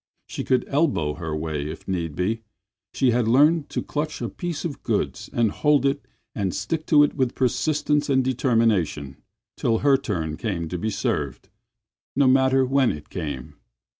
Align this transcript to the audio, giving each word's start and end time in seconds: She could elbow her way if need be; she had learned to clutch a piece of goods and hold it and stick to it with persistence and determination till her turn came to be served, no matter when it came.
She 0.25 0.43
could 0.43 0.65
elbow 0.67 1.13
her 1.13 1.35
way 1.35 1.69
if 1.69 1.87
need 1.87 2.15
be; 2.15 2.41
she 2.91 3.11
had 3.11 3.27
learned 3.27 3.69
to 3.69 3.83
clutch 3.83 4.19
a 4.19 4.29
piece 4.29 4.65
of 4.65 4.81
goods 4.81 5.29
and 5.31 5.51
hold 5.51 5.85
it 5.85 6.07
and 6.33 6.55
stick 6.55 6.87
to 6.87 7.03
it 7.03 7.13
with 7.13 7.35
persistence 7.35 8.09
and 8.09 8.23
determination 8.25 9.17
till 9.55 9.77
her 9.85 9.97
turn 9.97 10.37
came 10.37 10.67
to 10.69 10.79
be 10.79 10.89
served, 10.89 11.49
no 12.15 12.25
matter 12.25 12.65
when 12.65 12.91
it 12.91 13.11
came. 13.11 13.57